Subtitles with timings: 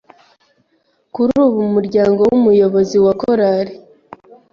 [1.13, 3.73] Kuri ubu umuryango w’umuyobozi wa Korari